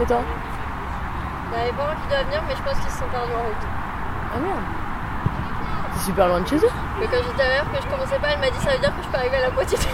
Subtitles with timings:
[0.00, 0.20] Et toi
[1.50, 3.66] Bah, les parents qui doivent venir, mais je pense qu'ils se sont perdus en route.
[4.34, 4.60] Ah merde.
[5.94, 6.70] C'est super loin de chez eux.
[7.00, 8.94] Mais quand j'étais à l'heure que je commençais pas, elle m'a dit ça veut dire
[8.94, 9.84] que je peux arriver à la moitié du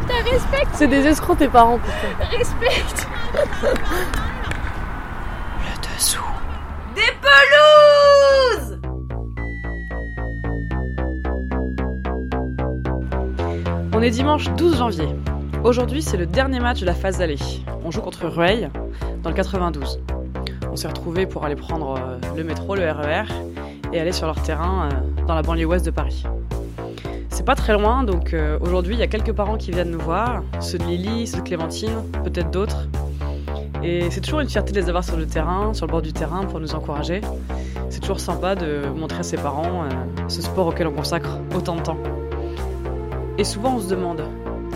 [0.00, 2.36] Putain, respecte C'est des escrocs tes parents, putain.
[2.38, 3.06] Respecte
[5.60, 6.24] Le dessous.
[6.94, 8.78] Des pelouses
[13.92, 15.14] On est dimanche 12 janvier.
[15.64, 17.36] Aujourd'hui, c'est le dernier match de la phase d'aller.
[17.84, 18.70] On joue contre Rueil
[19.24, 19.98] dans le 92.
[20.70, 23.24] On s'est retrouvés pour aller prendre euh, le métro, le RER
[23.92, 26.22] et aller sur leur terrain euh, dans la banlieue ouest de Paris.
[27.28, 29.98] C'est pas très loin, donc euh, aujourd'hui, il y a quelques parents qui viennent nous
[29.98, 32.86] voir, ceux de Lily, ceux de Clémentine, peut-être d'autres.
[33.82, 36.12] Et c'est toujours une fierté de les avoir sur le terrain, sur le bord du
[36.12, 37.20] terrain, pour nous encourager.
[37.90, 39.88] C'est toujours sympa de montrer à ses parents
[40.28, 41.98] ce sport auquel on consacre autant de temps.
[43.38, 44.22] Et souvent, on se demande,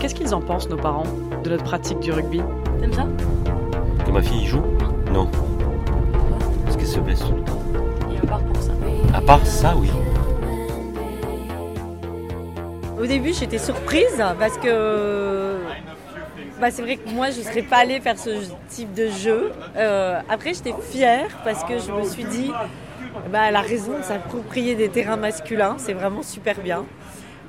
[0.03, 1.05] qu'est-ce qu'ils en pensent, nos parents,
[1.45, 2.41] de notre pratique du rugby
[2.81, 3.07] T'aimes ça
[4.05, 4.61] Que ma fille y joue
[5.13, 5.29] Non.
[6.65, 7.61] Parce qu'elle se blesse tout le temps.
[8.11, 8.71] Et à part pour ça.
[9.13, 9.89] À part ça, oui.
[12.99, 15.59] Au début, j'étais surprise parce que
[16.59, 18.31] bah, c'est vrai que moi, je ne serais pas allée faire ce
[18.67, 19.53] type de jeu.
[19.77, 22.51] Euh, après, j'étais fière parce que je me suis dit,
[23.31, 25.75] bah, elle a raison de s'approprier des terrains masculins.
[25.77, 26.83] C'est vraiment super bien.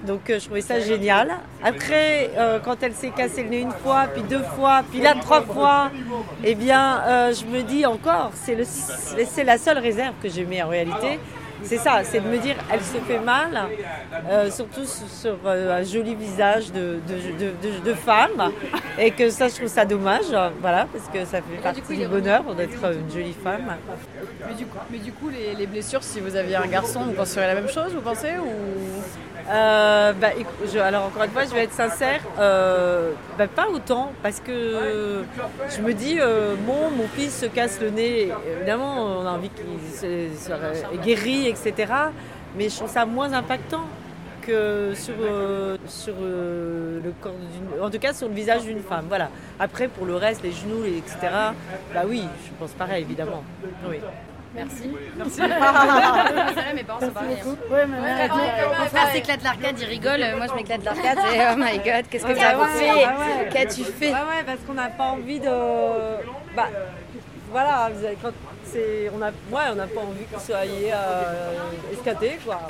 [0.07, 1.31] Donc, euh, je trouvais ça génial.
[1.63, 5.15] Après, euh, quand elle s'est cassée le nez une fois, puis deux fois, puis là
[5.21, 5.91] trois fois,
[6.45, 10.45] eh bien, euh, je me dis encore, c'est le- c'est la seule réserve que j'ai
[10.45, 11.19] mis en réalité.
[11.63, 13.69] C'est ça, c'est de me dire, elle se fait mal,
[14.29, 18.51] euh, surtout sur, un joli visage de, de, de- femme,
[18.99, 20.27] et que ça, je trouve ça dommage,
[20.61, 23.77] voilà, parce que ça fait partie du bonheur d'être une jolie femme.
[24.47, 27.13] Mais du coup, mais du coup les, les blessures, si vous aviez un garçon, vous
[27.13, 28.51] penseriez la même chose, vous pensez ou...
[29.51, 30.29] Euh, bah,
[30.83, 35.23] alors encore une fois, je vais être sincère, euh, bah, pas autant, parce que
[35.69, 39.51] je me dis, euh, bon, mon fils se casse le nez, évidemment, on a envie
[39.51, 40.57] qu'il soit
[41.05, 41.93] guéri, etc.
[42.57, 43.85] Mais je trouve ça moins impactant
[44.43, 48.83] que sur, euh, sur euh, le corps d'une, en tout cas sur le visage d'une
[48.83, 49.07] femme.
[49.09, 49.31] Voilà.
[49.59, 51.17] Après, pour le reste, les genoux, et etc.
[51.95, 53.43] Bah oui, je pense pareil, évidemment.
[53.89, 53.99] Oui.
[54.55, 54.91] Merci.
[55.17, 55.41] Merci.
[56.75, 57.37] Mes parents sont pareils.
[57.45, 57.57] hein.
[57.71, 58.33] Ouais, mais merde.
[58.79, 60.23] Mon frère s'éclate l'arcade, il rigole.
[60.23, 61.19] euh, Moi, je m'éclate l'arcade.
[61.35, 63.49] Et oh my god, qu'est-ce que t'as ouais, fait.
[63.53, 65.47] Qu'as-tu fait Ouais, ouais, parce qu'on n'a pas envie de.
[66.57, 66.69] Bah,
[67.51, 68.31] voilà, vous avez- quand
[68.65, 72.61] c'est, on a, ouais, on n'a pas envie que vous soyez euh, escatés, quoi.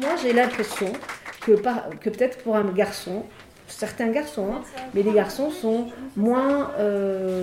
[0.00, 0.92] Moi, j'ai l'impression
[1.40, 3.26] que, par- que peut-être pour un garçon,
[3.66, 4.62] certains garçons, hein,
[4.94, 6.70] mais les garçons sont moins.
[6.78, 7.42] euh,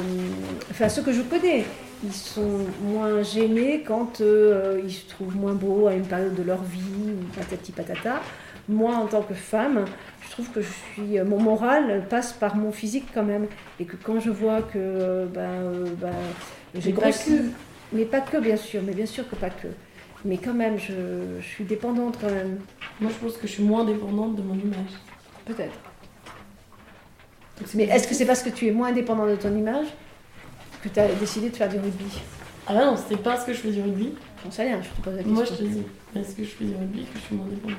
[0.72, 1.66] enfin, ceux que je connais,
[2.03, 6.44] ils sont moins gênés quand euh, ils se trouvent moins beaux à une période de
[6.44, 8.22] leur vie, ou patati patata.
[8.69, 9.85] Moi, en tant que femme,
[10.22, 13.47] je trouve que je suis, mon moral passe par mon physique quand même.
[13.80, 16.12] Et que quand je vois que euh, euh, ben,
[16.75, 17.40] j'ai pas grossi,
[17.94, 19.68] mais pas que, bien sûr, mais bien sûr que pas que.
[20.25, 22.59] Mais quand même, je, je suis dépendante quand même.
[23.00, 24.91] Moi, je pense que je suis moins dépendante de mon image.
[25.46, 25.80] Peut-être.
[27.74, 29.88] Mais est-ce que c'est parce que tu es moins dépendante de ton image
[30.88, 32.22] que tu as décidé de faire du rugby
[32.68, 34.14] Ah bah non, c'était parce que je fais du rugby.
[34.44, 35.34] J'en sais rien, je te pose la question.
[35.34, 35.84] Moi, je te dis,
[36.16, 37.78] est-ce que je fais du rugby que je suis moins dépendante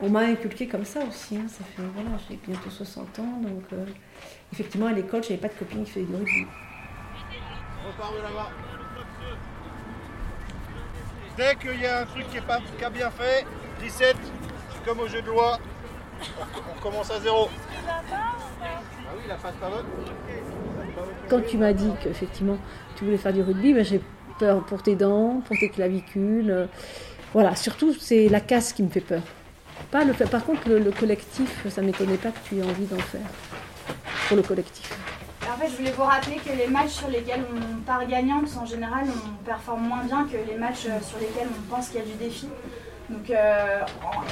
[0.00, 1.36] On m'a inculqué comme ça aussi.
[1.36, 3.84] hein, Ça fait, voilà, j'ai bientôt 60 ans, donc euh,
[4.52, 6.46] effectivement, à l'école, j'avais pas de copine qui faisait du rugby.
[11.36, 13.46] Dès qu'il y a un truc qui est pas qui a bien fait,
[13.80, 14.16] 17,
[14.84, 15.58] comme au jeu de loi,
[16.20, 17.48] on recommence à zéro.
[17.88, 19.86] Ah oui, la passe pas bonne.
[21.28, 22.56] Quand tu m'as dit qu'effectivement,
[22.96, 24.00] tu voulais faire du rugby, ben, j'ai
[24.38, 26.68] peur pour tes dents, pour tes clavicules.
[27.32, 29.22] voilà, surtout, c'est la casse qui me fait peur.
[29.90, 30.12] Pas le.
[30.12, 33.20] Par contre, le, le collectif, ça m'étonnait pas que tu aies envie d'en faire.
[34.28, 34.96] Pour le collectif.
[35.58, 38.66] En fait, je voulais vous rappeler que les matchs sur lesquels on part gagnante, en
[38.66, 42.02] général, on performe moins bien que les matchs euh, sur lesquels on pense qu'il y
[42.02, 42.48] a du défi.
[43.08, 43.80] Donc, euh,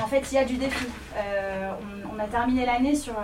[0.02, 0.86] en, fait, il y a du défi.
[1.16, 1.72] Euh,
[2.14, 3.14] on, a terminé l'année sur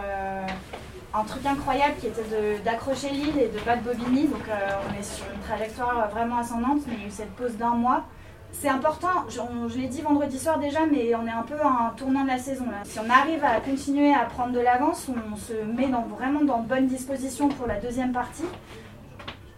[1.14, 2.22] un truc incroyable qui était
[2.64, 4.28] d'accrocher l'île et de battre Bobigny.
[4.28, 4.54] Donc, euh,
[4.88, 7.74] on est sur une trajectoire vraiment ascendante, mais il y a eu cette pause d'un
[7.74, 8.04] mois.
[8.52, 11.86] C'est important, je, je l'ai dit vendredi soir déjà, mais on est un peu à
[11.86, 12.82] un tournant de la saison là.
[12.84, 16.68] Si on arrive à continuer à prendre de l'avance, on se met vraiment dans de
[16.68, 18.44] bonnes dispositions pour la deuxième partie.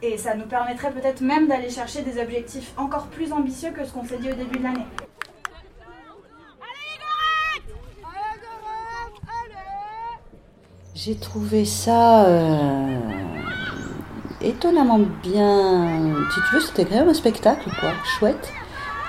[0.00, 3.92] Et ça nous permettrait peut-être même d'aller chercher des objectifs encore plus ambitieux que ce
[3.92, 4.86] qu'on s'est dit au début de l'année.
[11.04, 12.98] J'ai trouvé ça euh,
[14.40, 16.14] étonnamment bien.
[16.32, 18.50] Si tu veux, c'était quand même un spectacle, quoi, chouette.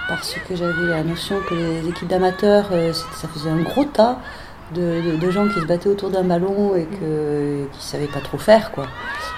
[0.10, 4.20] Parce que j'avais la notion que les équipes d'amateurs, euh, ça faisait un gros tas.
[4.74, 8.40] de, gens qui se battaient autour d'un ballon et que, qui ne savaient pas trop
[8.40, 8.74] faire.
[8.74, 8.88] Quoi.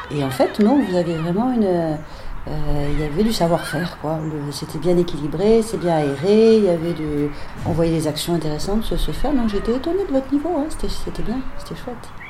[0.09, 1.63] Et en fait, non, vous avez vraiment une.
[1.63, 4.17] euh, il y avait du savoir-faire, quoi.
[4.49, 7.29] C'était bien équilibré, c'est bien aéré, il y avait du.
[7.67, 10.65] On voyait des actions intéressantes se, faire, donc j'étais étonnée de votre niveau, hein.
[10.69, 12.26] c'était bien, c'était chouette.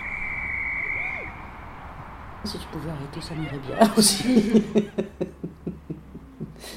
[2.48, 4.24] Si tu pouvais arrêter, ça m'irait bien aussi.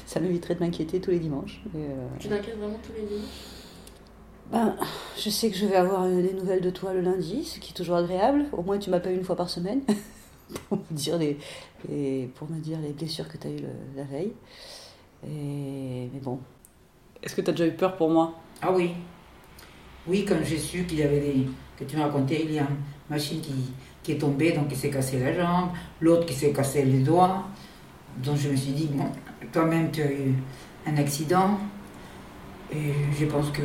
[0.05, 1.61] ça m'éviterait de m'inquiéter tous les dimanches.
[1.73, 3.25] Et, euh, Tu t'inquiètes vraiment tous les dimanches?
[4.51, 4.75] Ben,
[5.17, 7.71] je sais que je vais avoir euh, des nouvelles de toi le lundi, ce qui
[7.71, 8.45] est toujours agréable.
[8.51, 9.81] Au moins, tu m'appelles une fois par semaine
[10.69, 11.37] pour me dire les,
[11.87, 14.33] les- pour me dire les blessures que tu as eues le- la veille.
[15.25, 16.39] Et, mais bon.
[17.23, 18.33] Est-ce que tu as déjà eu peur pour moi?
[18.61, 18.91] Ah oui.
[20.07, 21.47] Oui, quand j'ai su qu'il y avait des.
[21.77, 22.75] que tu me racontais, il y a une
[23.09, 23.53] machine qui,
[24.03, 25.69] qui est tombée, donc qui s'est cassé la jambe,
[25.99, 27.43] l'autre qui s'est cassé les doigts.
[28.17, 29.11] Donc je me suis dit, bon,
[29.51, 30.35] toi-même tu as eu
[30.87, 31.59] un accident.
[32.71, 33.61] Et je pense que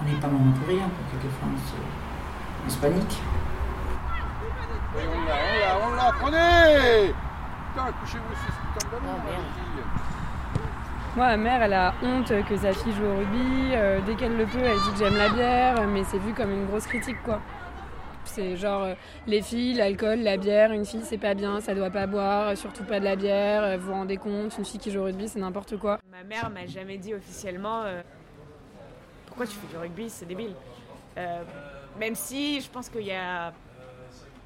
[0.00, 1.04] on n'est pas maman pour rien, quoi.
[1.10, 3.22] Quelquefois on se, on se panique.
[4.94, 7.14] Et on l'a, on l'a, on l'a, prenez
[7.72, 9.84] Putain, couchez-vous sur ce putain de ballon, là, les filles.
[11.16, 13.72] Moi, ma mère, elle a honte que sa fille joue au rugby.
[13.72, 16.50] Euh, dès qu'elle le peut, elle dit que j'aime la bière, mais c'est vu comme
[16.50, 17.40] une grosse critique, quoi.
[18.24, 18.94] C'est genre euh,
[19.26, 22.54] les filles, l'alcool, la bière, une fille c'est pas bien, ça doit pas boire, euh,
[22.56, 25.04] surtout pas de la bière, euh, vous vous rendez compte, une fille qui joue au
[25.04, 25.98] rugby c'est n'importe quoi.
[26.10, 28.00] Ma mère m'a jamais dit officiellement euh,
[29.26, 30.54] pourquoi tu fais du rugby, c'est débile.
[31.18, 31.42] Euh,
[31.98, 33.52] même si je pense qu'il y a.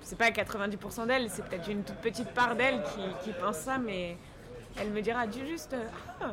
[0.00, 3.76] C'est pas 90% d'elle, c'est peut-être une toute petite part d'elle qui, qui pense ça,
[3.78, 4.16] mais
[4.80, 5.74] elle me dira du juste
[6.20, 6.32] Ah,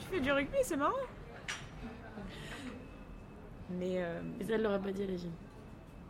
[0.00, 0.92] Tu fais du rugby, c'est marrant.
[3.70, 3.96] Mais.
[4.02, 5.30] euh, Mais elle l'aurait pas dit à la gym.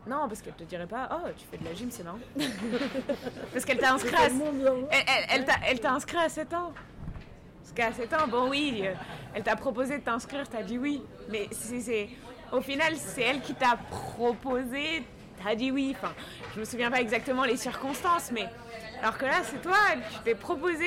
[0.09, 2.19] Non, parce qu'elle te dirait pas Oh, tu fais de la gym, c'est marrant.
[3.53, 4.29] parce qu'elle t'a inscrit, à...
[4.29, 4.41] Bien.
[4.91, 6.73] elle, elle- elle t'a- elle t'a inscrit à 7 ans.
[7.63, 8.93] Parce qu'à 7 ans, bon, oui, euh,
[9.35, 11.03] elle t'a proposé de t'inscrire, t'as dit oui.
[11.31, 12.09] Mais c'est-
[12.53, 15.03] au final, c'est elle qui t'a proposé,
[15.43, 15.95] t'as dit oui.
[15.97, 16.13] Enfin,
[16.55, 18.47] je me souviens pas exactement les circonstances, mais.
[19.03, 19.77] Alors que là, c'est toi,
[20.13, 20.87] tu t'es proposé,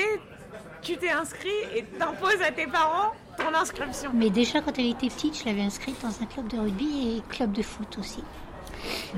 [0.81, 4.11] tu t'es inscrit et t'imposes à tes parents ton inscription.
[4.13, 7.21] Mais déjà, quand elle était petite, je l'avais inscrite dans un club de rugby et
[7.33, 8.21] club de foot aussi.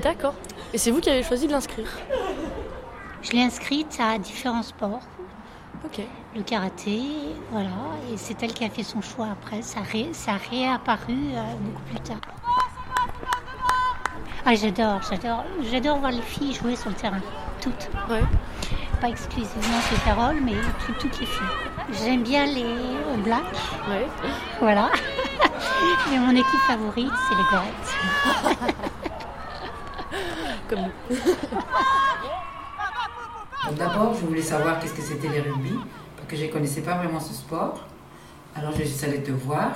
[0.02, 0.34] D'accord.
[0.72, 1.88] Et c'est vous qui avez choisi de l'inscrire
[3.22, 5.00] Je l'ai inscrite à différents sports.
[5.84, 6.00] Ok.
[6.34, 7.00] Le karaté,
[7.50, 7.68] voilà.
[8.12, 9.60] Et c'est elle qui a fait son choix après.
[9.62, 12.20] Ça, ré- ça a réapparu euh, beaucoup plus tard.
[14.44, 15.44] Ah, j'adore, j'adore.
[15.70, 17.20] J'adore voir les filles jouer sur le terrain.
[17.60, 17.88] Toutes.
[18.10, 18.22] Ouais.
[19.00, 20.54] Pas exclusivement ces Carole, mais
[20.86, 21.46] tout- toutes les filles.
[21.92, 23.42] J'aime bien les All Blacks.
[23.88, 24.06] Ouais.
[24.60, 24.90] Voilà.
[26.10, 28.82] mais mon équipe favorite, c'est les Gorettes.
[30.72, 31.16] Comme nous.
[33.66, 35.74] Donc D'abord, je voulais savoir qu'est-ce que c'était les rugby,
[36.16, 37.86] parce que je ne connaissais pas vraiment ce sport.
[38.56, 39.72] Alors je suis allée te voir,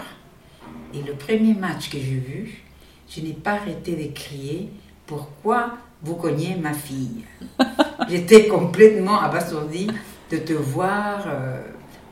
[0.95, 2.65] et le premier match que j'ai vu,
[3.11, 4.71] je n'ai pas arrêté de crier
[5.07, 5.73] Pourquoi
[6.03, 7.27] vous cognez ma fille?
[8.09, 9.91] J'étais complètement abasourdie
[10.31, 11.61] de te voir euh,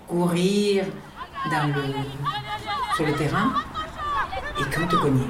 [0.06, 0.84] courir
[1.50, 1.82] dans le,
[2.96, 3.54] sur le terrain
[4.60, 5.26] et quand te cogner.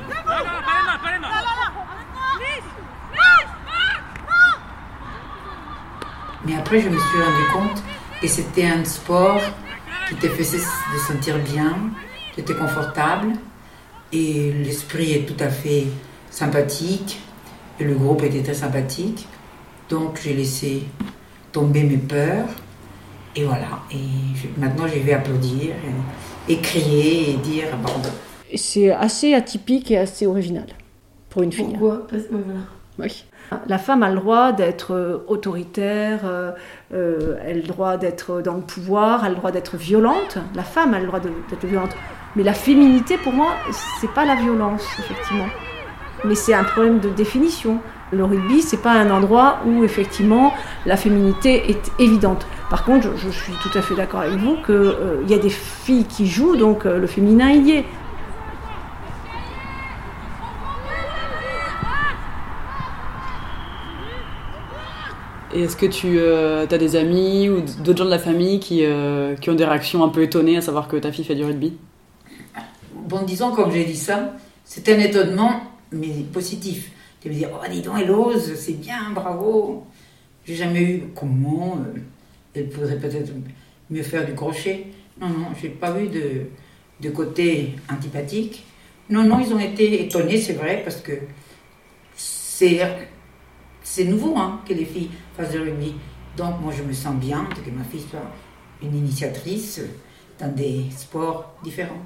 [6.46, 7.82] Mais après, je me suis rendu compte
[8.20, 9.41] que c'était un sport
[10.08, 11.75] qui te faisait te sentir bien,
[12.35, 13.29] tu étais confortable,
[14.12, 15.85] et l'esprit est tout à fait
[16.31, 17.20] sympathique,
[17.81, 19.26] et le groupe était très sympathique.
[19.88, 20.83] Donc, j'ai laissé
[21.52, 22.47] tomber mes peurs,
[23.37, 23.80] et voilà.
[23.90, 23.97] Et
[24.37, 25.71] je- maintenant, je vais applaudir,
[26.49, 27.64] et, et crier, et dire.
[28.50, 30.66] Et C'est assez atypique et assez original
[31.30, 31.64] pour une fille.
[31.64, 32.07] Pourquoi?
[32.07, 32.61] Parce que voilà.
[32.99, 33.25] Oui.
[33.67, 36.53] La femme a le droit d'être euh, autoritaire, euh,
[36.93, 40.39] euh, elle a le droit d'être dans le pouvoir, elle a le droit d'être violente.
[40.55, 41.95] La femme a le droit d'être violente.
[42.37, 43.53] Mais la féminité, pour moi,
[44.01, 45.47] c'est pas la violence, effectivement.
[46.25, 47.81] Mais c'est un problème de définition.
[48.13, 50.53] Le rugby, c'est pas un endroit où, effectivement,
[50.87, 52.47] la féminité est évidente.
[52.71, 56.07] Par contre, je, suis tout à fait d'accord avec vous qu'il y a des filles
[56.07, 57.85] qui jouent, donc le féminin, y est.
[65.54, 69.50] Est-ce que tu as des amis ou d'autres gens de la famille qui, euh, qui
[69.50, 71.75] ont des réactions un peu étonnées à savoir que ta fille fait du rugby?
[72.92, 74.34] Bon, disons, comme j'ai dit ça,
[74.64, 75.61] c'est un étonnement,
[75.92, 76.90] mais positif.
[77.20, 79.87] Tu me dire, oh, dis donc, elle ose, c'est bien, bravo.
[80.44, 82.00] J'ai jamais eu, comment euh,
[82.54, 83.32] elle pourrait peut-être
[83.90, 84.87] mieux faire du crochet?
[85.20, 86.46] Non, non, j'ai pas eu de,
[87.00, 88.64] de côté antipathique.
[89.08, 91.12] Non, non, ils ont été étonnés, c'est vrai, parce que
[92.16, 92.80] c'est,
[93.85, 95.95] c'est nouveau hein, que les filles fassent du rugby.
[96.37, 98.19] Donc moi je me sens bien de que ma fille soit
[98.83, 99.81] une initiatrice
[100.41, 102.03] dans des sports différents.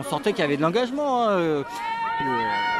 [0.00, 1.28] On sentait qu'il y avait de l'engagement.
[1.28, 1.64] Hein, euh,
[2.22, 2.77] euh,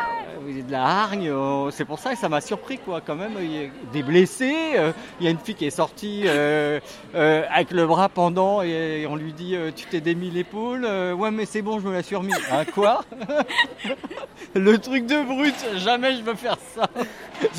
[0.52, 3.32] de la hargne, euh, c'est pour ça que ça m'a surpris quoi quand même.
[3.40, 6.80] Il y a des blessés, euh, il y a une fille qui est sortie euh,
[7.14, 11.12] euh, avec le bras pendant et, on lui dit euh, tu t'es démis l'épaule, Euh,
[11.12, 12.32] ouais mais c'est bon je me la suis remis.
[12.50, 13.04] Hein, quoi
[14.54, 16.88] Le truc de brut, jamais je veux faire ça.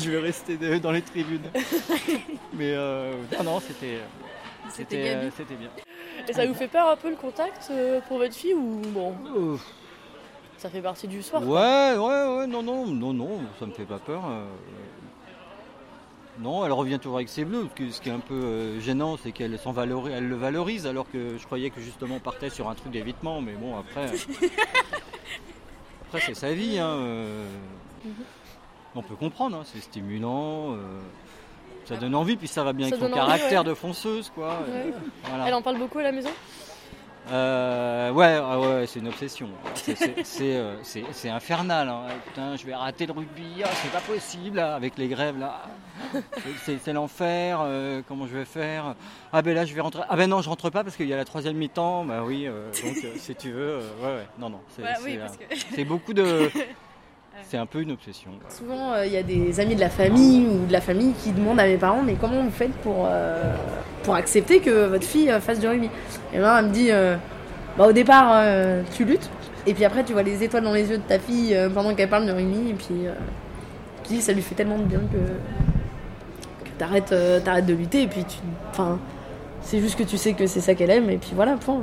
[0.02, 1.48] je vais rester de- dans les tribunes.
[2.52, 4.00] Mais euh, non non c'était
[4.68, 5.30] C'était bien.
[6.28, 9.14] Et ça vous fait peur un peu le contact euh, pour votre fille ou bon?
[10.60, 11.40] Ça fait partie du soir.
[11.42, 11.52] quoi.
[11.52, 14.22] Ouais, ouais, ouais, non, non, non, non, ça me fait pas peur.
[14.28, 14.44] euh.
[16.38, 17.66] Non, elle revient toujours avec ses bleus.
[17.90, 21.10] Ce qui, est un peu euh, gênant, c'est qu'elle s'en valorise, elle le valorise, alors
[21.10, 24.04] que je croyais que justement on partait sur un truc d'évitement, mais bon, après,
[26.08, 26.78] après c'est sa vie.
[26.78, 27.46] hein, euh.
[28.94, 31.00] On peut comprendre, hein, c'est stimulant, euh,
[31.86, 33.68] ça donne envie, puis ça va bien Ça avec son envie, caractère ouais.
[33.68, 34.58] de fonceuse, quoi.
[34.68, 34.92] Ouais.
[35.24, 35.48] voilà.
[35.48, 36.30] Elle en parle beaucoup à la maison?
[37.32, 39.48] Euh, ouais, ah ouais, c'est une obsession.
[39.74, 41.88] C'est- C'est c'est, euh, infernal.
[41.88, 42.02] hein.
[42.26, 43.62] Putain, je vais rater le rugby.
[43.64, 45.62] Ah, c'est pas possible là, avec les grèves là.
[46.64, 47.60] C'est- l'enfer.
[47.62, 48.94] euh, comment je vais faire?
[49.32, 50.02] Ah ben là, je vais rentrer.
[50.08, 52.04] Ah ben non, je rentre pas parce qu'il y a la troisième mi-temps.
[52.04, 52.46] Bah oui.
[52.48, 54.26] euh, donc si tu veux, euh, ouais, ouais.
[54.38, 54.60] Non, non.
[54.74, 56.50] C'est Ouais, oui, c'est, parce euh, que- c'est beaucoup de.
[57.48, 58.32] C'est un peu une obsession.
[58.50, 61.30] Souvent, euh, il y a des amis de la famille ou de la famille qui
[61.32, 63.54] demandent à mes parents Mais comment vous faites pour, euh,
[64.02, 65.90] pour accepter que votre fille euh, fasse du rugby
[66.32, 67.16] Et mère, elle me dit euh,
[67.76, 69.28] bah, Au départ, euh, tu luttes,
[69.66, 72.08] et puis après, tu vois les étoiles dans les yeux de ta fille pendant qu'elle
[72.08, 73.06] parle de rugby, et puis,
[74.04, 77.14] puis ça lui fait tellement de bien que, que t'arrêtes
[77.44, 78.38] t'arrêtes de lutter, et puis tu.
[78.70, 78.98] Enfin,
[79.62, 81.82] c'est juste que tu sais que c'est ça qu'elle aime, et puis voilà, point.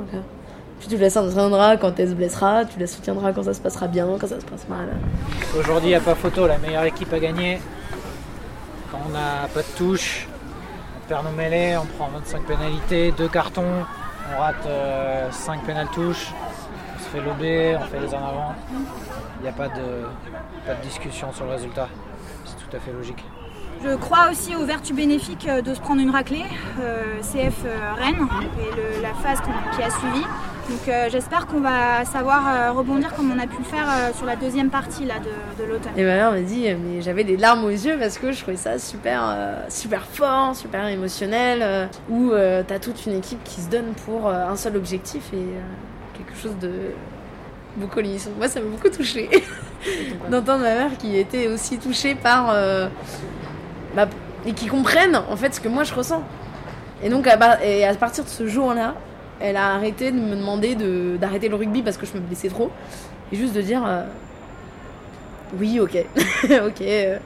[0.80, 3.88] Puis tu la soutiendras quand elle se blessera, tu la soutiendras quand ça se passera
[3.88, 4.88] bien, quand ça se passe mal.
[5.58, 7.58] Aujourd'hui, il n'y a pas photo, la meilleure équipe a gagné.
[8.90, 10.28] Quand on n'a pas de touche,
[11.16, 13.84] nos mêlées, on prend 25 pénalités, 2 cartons,
[14.34, 14.68] on rate
[15.30, 16.32] 5 pénales touches,
[16.96, 18.54] on se fait lober, on fait les en avant.
[19.40, 20.04] Il n'y a pas de,
[20.82, 21.88] discussion sur le résultat.
[22.44, 23.24] C'est tout à fait logique.
[23.82, 26.44] Je crois aussi aux vertus bénéfiques euh, de se prendre une raclée,
[26.80, 28.26] euh, CF euh, Rennes
[28.58, 30.24] et la phase qui a suivi.
[30.68, 34.12] Donc euh, j'espère qu'on va savoir euh, rebondir comme on a pu le faire euh,
[34.14, 35.92] sur la deuxième partie là, de, de l'automne.
[35.96, 38.56] Et ma mère m'a dit, mais j'avais des larmes aux yeux parce que je trouvais
[38.58, 43.62] ça super, euh, super fort, super émotionnel, euh, où euh, t'as toute une équipe qui
[43.62, 46.70] se donne pour euh, un seul objectif et euh, quelque chose de
[47.76, 48.20] bucolique.
[48.36, 49.30] Moi, ça m'a beaucoup touchée
[50.30, 52.88] d'entendre ma mère qui était aussi touchée par euh,
[53.96, 54.06] bah,
[54.44, 56.22] et qui comprennent en fait ce que moi je ressens.
[57.02, 58.94] Et donc, à, par- et à partir de ce jour-là,
[59.40, 62.48] elle a arrêté de me demander de- d'arrêter le rugby parce que je me blessais
[62.48, 62.70] trop.
[63.32, 64.04] Et juste de dire euh,
[65.58, 65.96] Oui, ok.
[66.44, 66.80] ok.
[66.82, 67.18] euh,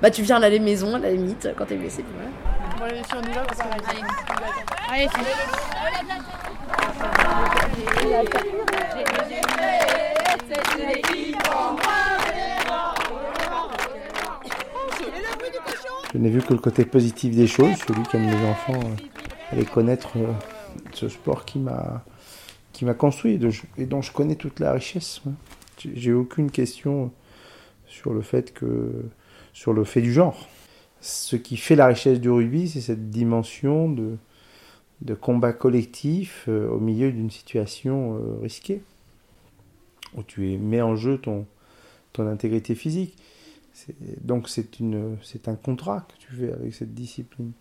[0.00, 2.04] bah, tu viens à la maison à la limite quand t'es blessé.
[2.14, 2.30] Voilà.
[2.78, 4.92] Bon, les filles, on y va parce que.
[4.92, 5.08] Allez, Allez,
[16.12, 19.52] Je n'ai vu que le côté positif des choses, celui qui aime les enfants, euh,
[19.52, 20.26] aller connaître euh,
[20.92, 22.04] ce sport qui m'a
[22.72, 23.38] qui m'a construit
[23.76, 25.20] et, dont je connais toute la richesse.
[25.26, 25.32] ouais.
[25.94, 27.10] J'ai aucune question
[27.86, 29.04] sur le fait que
[29.52, 30.48] sur le fait du genre.
[31.00, 34.16] Ce qui fait la richesse du rugby, c'est cette dimension de
[35.00, 38.82] de combat collectif euh, au milieu d'une situation euh, risquée
[40.14, 41.46] où tu mets en jeu ton
[42.12, 43.16] ton intégrité physique.
[44.20, 47.52] Donc c'est un contrat que tu fais avec cette discipline.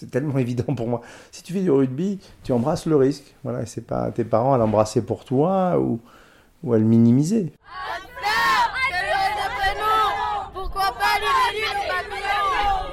[0.00, 1.02] C'est tellement évident pour moi.
[1.30, 3.34] Si tu fais du rugby, tu embrasses le risque.
[3.44, 6.00] Voilà, c'est pas tes parents à l'embrasser pour toi ou,
[6.62, 7.52] ou à le minimiser.
[10.54, 11.20] Pourquoi pas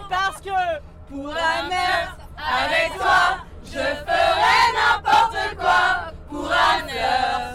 [0.09, 0.49] Parce que
[1.09, 6.11] pour un heure, avec toi, je ferai n'importe quoi.
[6.29, 7.46] Pour un heure,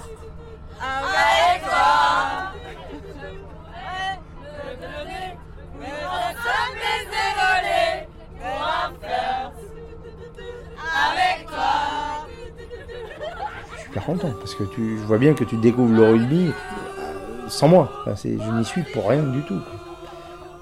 [14.04, 14.34] 40 ans.
[14.38, 17.12] Parce que tu, je vois bien que tu découvres le rugby euh,
[17.48, 17.92] sans moi.
[18.16, 19.60] C'est, je n'y suis pour rien du tout.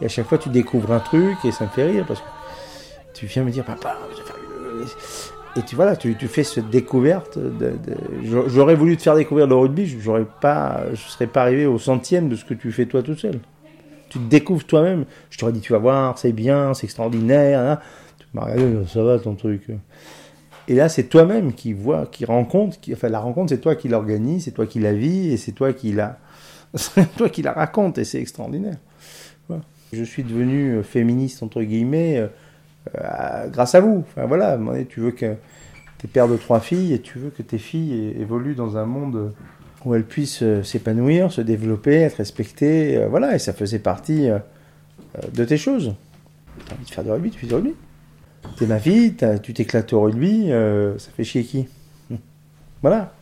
[0.01, 2.27] Et à chaque fois, tu découvres un truc et ça me fait rire parce que
[3.15, 4.37] tu viens me dire, papa, je vais faire.
[5.57, 7.39] Et tu, voilà, tu, tu fais cette découverte.
[8.23, 11.79] J'aurais voulu te faire découvrir le rugby, j'aurais pas, je ne serais pas arrivé au
[11.79, 13.41] centième de ce que tu fais toi tout seul.
[14.09, 15.05] Tu te découvres toi-même.
[15.31, 17.63] Je t'aurais dit, tu vas voir, c'est bien, c'est extraordinaire.
[17.63, 17.81] Là.
[18.19, 19.63] Tu m'as regardé, ça va ton truc.
[20.71, 24.45] Et là, c'est toi-même qui vois, qui rencontre, enfin, la rencontre, c'est toi qui l'organise,
[24.45, 26.21] c'est toi qui la vis, et c'est toi qui la,
[27.17, 28.77] toi qui la raconte, et c'est extraordinaire.
[29.93, 32.29] Je suis devenu euh, féministe, entre guillemets, euh,
[32.97, 34.05] euh, grâce à vous.
[34.07, 34.57] Enfin, voilà,
[34.89, 35.35] tu veux que
[35.99, 39.33] t'es père de trois filles, et tu veux que tes filles évoluent dans un monde
[39.85, 42.97] où elle puisse euh, s'épanouir, se développer, être respectée.
[42.97, 44.29] euh, voilà, et ça faisait partie
[45.33, 45.97] de tes choses.
[46.65, 47.75] T'as envie de faire du rugby, tu fais du rugby?
[48.57, 51.69] T'es ma fille, tu t'éclates au rugby, euh, ça fait chier qui?
[52.83, 53.13] Voilà.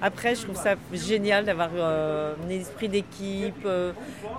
[0.00, 3.92] Après, je trouve ça génial d'avoir euh, un esprit d'équipe, euh,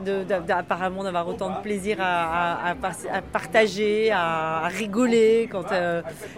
[0.05, 5.65] de- apparemment d'avoir autant de plaisir à, à- à par- à partager, à, rigoler quand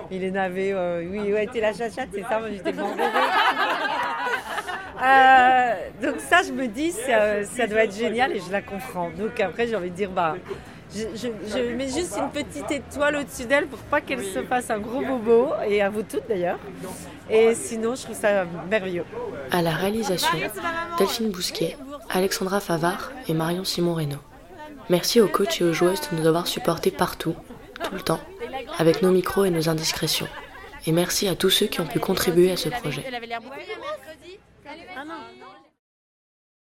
[0.10, 0.72] il avait.
[0.74, 2.84] euh, oui, ouais, t'es la chachate, c'est ça, moi j'étais bébé.
[5.04, 9.10] Euh, donc ça, je me dis, ça, ça doit être génial et je la comprends.
[9.10, 10.36] Donc après, j'ai envie de dire, bah,
[10.94, 14.70] je, je- je mets juste une petite étoile au-dessus d'elle pour pas qu'elle se fasse
[14.70, 16.60] un gros bobo, et à vous toutes d'ailleurs.
[17.30, 19.06] Et sinon, je trouve ça merveilleux.
[19.52, 20.38] À la réalisation,
[20.98, 21.78] Delphine Bousquet,
[22.10, 24.20] Alexandra Favard et Marion Simon Reynaud.
[24.90, 27.36] Merci aux coachs et aux joueuses de nous avoir supportés partout,
[27.84, 28.20] tout le temps,
[28.78, 30.28] avec nos micros et nos indiscrétions.
[30.88, 33.04] Et merci à tous ceux qui ont pu contribuer à ce projet.